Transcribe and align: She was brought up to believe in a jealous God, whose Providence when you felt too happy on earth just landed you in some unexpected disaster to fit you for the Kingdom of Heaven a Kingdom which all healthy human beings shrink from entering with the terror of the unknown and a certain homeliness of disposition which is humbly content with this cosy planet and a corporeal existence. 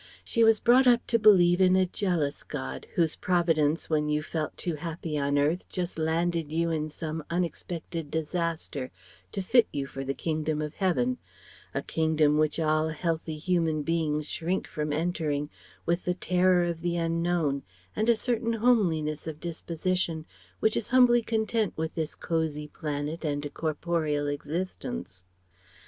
She 0.23 0.43
was 0.43 0.59
brought 0.59 0.87
up 0.87 1.05
to 1.05 1.19
believe 1.19 1.61
in 1.61 1.75
a 1.75 1.85
jealous 1.85 2.41
God, 2.41 2.87
whose 2.95 3.15
Providence 3.17 3.87
when 3.87 4.09
you 4.09 4.23
felt 4.23 4.57
too 4.57 4.73
happy 4.73 5.15
on 5.15 5.37
earth 5.37 5.69
just 5.69 5.99
landed 5.99 6.51
you 6.51 6.71
in 6.71 6.89
some 6.89 7.23
unexpected 7.29 8.09
disaster 8.09 8.89
to 9.31 9.43
fit 9.43 9.67
you 9.71 9.85
for 9.85 10.03
the 10.03 10.15
Kingdom 10.15 10.59
of 10.59 10.73
Heaven 10.73 11.19
a 11.75 11.83
Kingdom 11.83 12.39
which 12.39 12.59
all 12.59 12.89
healthy 12.89 13.37
human 13.37 13.83
beings 13.83 14.27
shrink 14.27 14.65
from 14.65 14.91
entering 14.91 15.51
with 15.85 16.05
the 16.05 16.15
terror 16.15 16.63
of 16.63 16.81
the 16.81 16.97
unknown 16.97 17.61
and 17.95 18.09
a 18.09 18.15
certain 18.15 18.53
homeliness 18.53 19.27
of 19.27 19.39
disposition 19.39 20.25
which 20.59 20.75
is 20.75 20.87
humbly 20.87 21.21
content 21.21 21.77
with 21.77 21.93
this 21.93 22.15
cosy 22.15 22.67
planet 22.67 23.23
and 23.23 23.45
a 23.45 23.51
corporeal 23.51 24.25
existence. 24.25 25.25